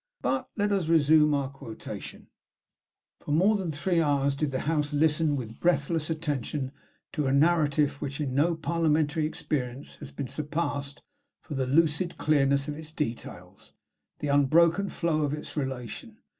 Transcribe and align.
But 0.23 0.49
let 0.57 0.71
us 0.71 0.87
resume 0.87 1.35
our 1.35 1.51
quotation: 1.51 2.25
"For 3.19 3.29
more 3.31 3.55
than 3.55 3.69
three 3.69 4.01
hours 4.01 4.33
did 4.33 4.49
the 4.49 4.61
House 4.61 4.93
listen 4.93 5.35
with 5.35 5.59
breathless 5.59 6.09
attention 6.09 6.71
to 7.13 7.27
a 7.27 7.31
narrative 7.31 8.01
which 8.01 8.19
in 8.19 8.33
no 8.33 8.55
parliamentary 8.55 9.27
experience 9.27 9.97
has 9.97 10.09
been 10.09 10.27
surpassed 10.27 11.03
for 11.43 11.53
the 11.53 11.67
lucid 11.67 12.17
clearness 12.17 12.67
of 12.67 12.73
its 12.79 12.91
details, 12.91 13.73
the 14.21 14.29
unbroken 14.29 14.89
flow 14.89 15.21
of 15.21 15.35
its 15.35 15.55
relation. 15.55 16.17